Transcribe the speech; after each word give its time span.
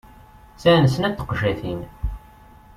Sɛan 0.61 0.85
snat 0.93 1.13
n 1.15 1.17
teqjatin. 1.17 1.81